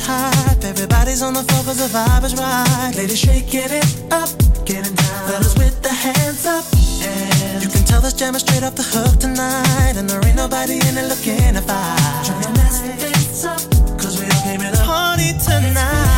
is. 0.00 0.64
Everybody's 0.64 1.22
on 1.22 1.34
the 1.34 1.42
floor 1.42 1.64
cause 1.64 1.78
the 1.78 1.90
vibe 1.90 2.24
is 2.24 2.34
right. 2.34 2.92
Ladies 2.96 3.18
shaking 3.18 3.70
it 3.70 4.12
up, 4.12 4.28
getting 4.64 4.94
down. 4.94 5.28
Fellas 5.28 5.54
with 5.56 5.80
the 5.82 5.92
hands 5.92 6.46
up. 6.46 6.64
And 7.02 7.62
you 7.62 7.68
can 7.68 7.84
tell 7.84 8.00
this 8.00 8.12
jam 8.12 8.34
is 8.34 8.42
straight 8.42 8.62
off 8.62 8.74
the 8.74 8.82
hook 8.82 9.18
tonight. 9.18 9.94
And 9.96 10.08
there 10.08 10.24
ain't 10.26 10.36
nobody 10.36 10.74
in 10.74 10.94
it 10.96 11.08
looking 11.08 11.54
to 11.54 11.62
fight. 11.62 12.24
Trying 12.26 12.42
to 12.42 12.50
mess 12.58 12.80
things 12.80 13.44
up, 13.44 13.60
cause 13.98 14.20
we 14.20 14.26
all 14.26 14.42
came 14.42 14.60
to 14.60 14.70
the 14.70 14.82
party 14.84 15.32
tonight. 15.38 16.17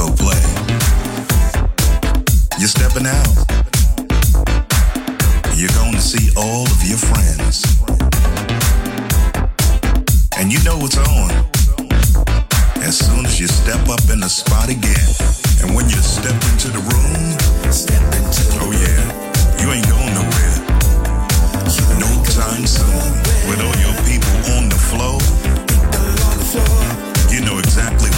disco 0.00 0.14
play. 0.16 0.40
You're 2.58 2.68
stepping 2.68 3.06
out. 3.06 3.34
You're 5.56 5.74
going 5.76 5.94
to 5.94 6.00
see 6.00 6.30
all 6.36 6.64
of 6.64 6.82
your 6.84 6.98
friends. 6.98 7.64
And 10.38 10.52
you 10.52 10.62
know 10.64 10.78
it's 10.80 10.96
on. 10.96 11.30
As 12.82 12.98
soon 12.98 13.26
as 13.26 13.38
you 13.38 13.46
step 13.46 13.88
up 13.88 14.00
in 14.10 14.20
the 14.20 14.28
spot 14.28 14.68
again. 14.68 15.10
And 15.62 15.74
when 15.74 15.88
you 15.88 16.00
step 16.00 16.36
into 16.52 16.68
the 16.68 16.80
room, 16.80 17.36
step 17.70 18.02
into 18.16 18.42
the 18.48 18.58
oh 18.64 18.72
yeah, 18.72 19.02
you 19.60 19.68
ain't 19.72 19.86
going 19.88 20.14
nowhere. 20.16 20.56
No 22.00 22.08
time 22.24 22.66
soon. 22.66 23.12
With 23.48 23.60
all 23.60 23.76
your 23.76 23.96
people 24.08 24.32
on 24.56 24.68
the 24.70 24.80
floor, 24.80 25.20
you 27.30 27.44
know 27.44 27.58
exactly 27.58 28.10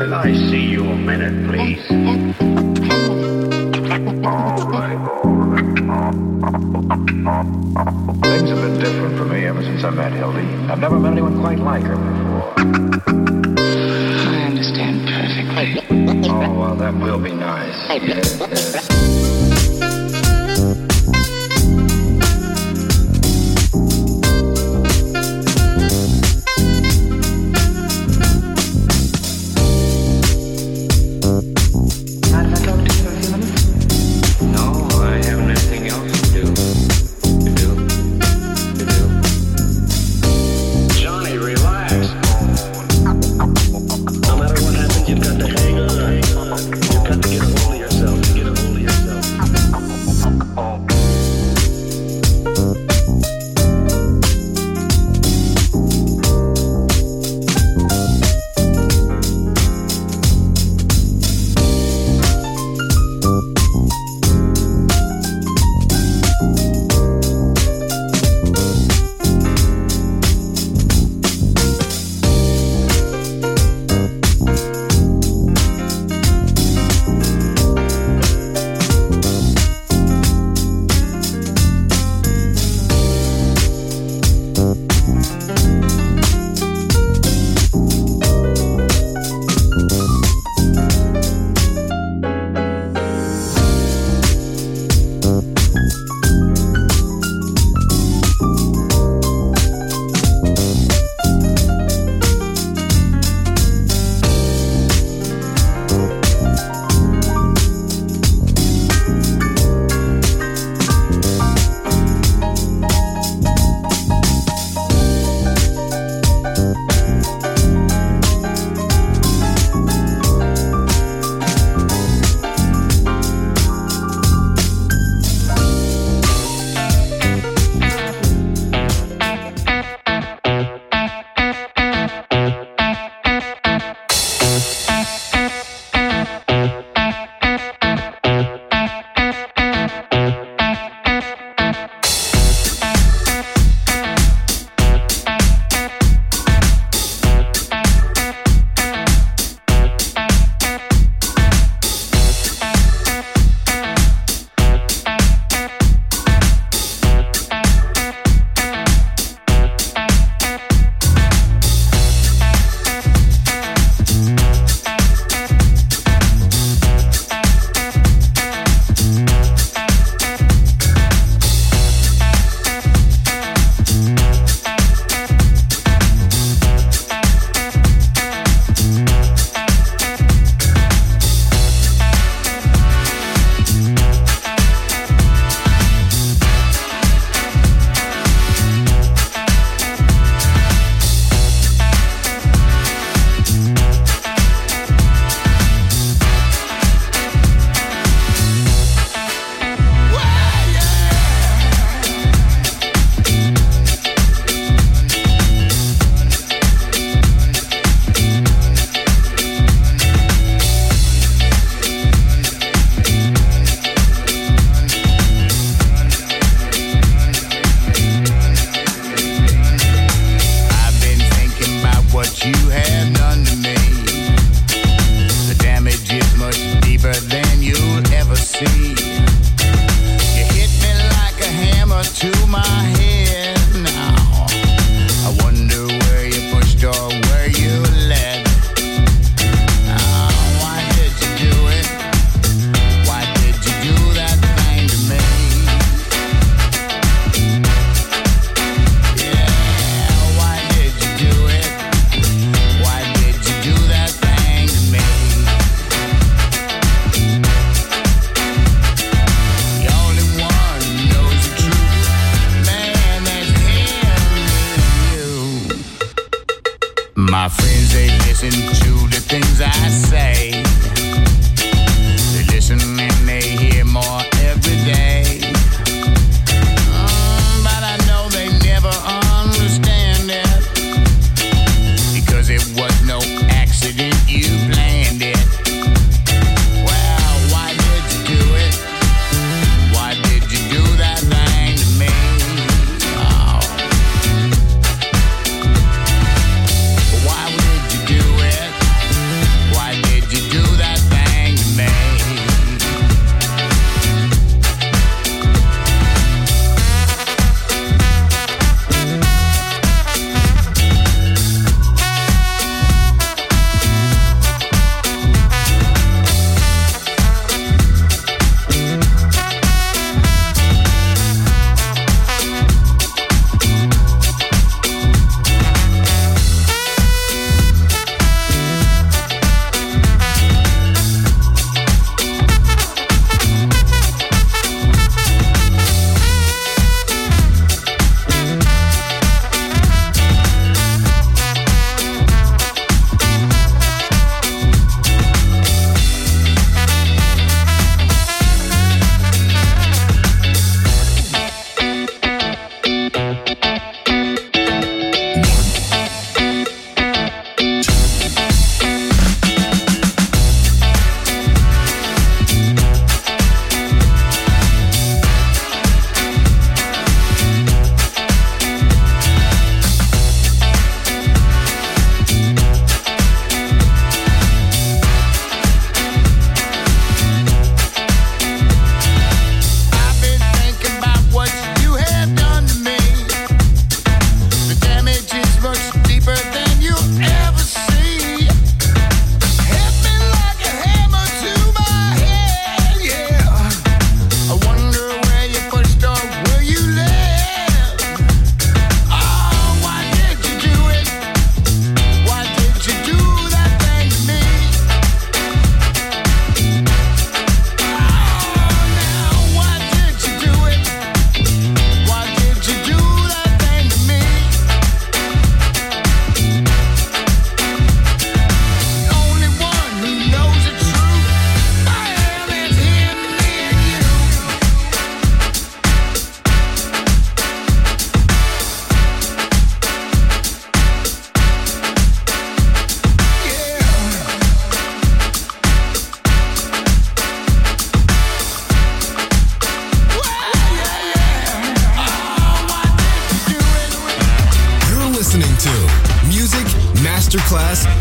Can 0.00 0.14
I 0.14 0.32
see 0.32 0.64
you 0.64 0.82
a 0.88 0.96
minute, 0.96 1.46
please? 1.46 1.86
Things 8.26 8.48
have 8.48 8.60
been 8.62 8.78
different 8.80 9.18
for 9.18 9.26
me 9.26 9.44
ever 9.44 9.62
since 9.62 9.84
I 9.84 9.90
met 9.90 10.14
Hildy. 10.14 10.46
I've 10.70 10.78
never 10.78 10.98
met 10.98 11.12
anyone 11.12 11.38
quite 11.40 11.58
like 11.58 11.82
her 11.82 11.96
before. 11.96 12.54
I 12.56 14.46
understand 14.46 15.06
perfectly. 15.06 15.84
Oh, 16.30 16.58
well, 16.58 16.76
that 16.76 16.94
will 16.94 17.18
be 17.18 17.32
nice. 17.32 17.76
Yeah, 17.90 18.22
yeah. 18.72 18.79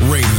Radio. 0.02 0.39